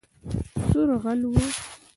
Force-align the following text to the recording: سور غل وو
سور 0.69 0.89
غل 1.03 1.21
وو 1.29 1.43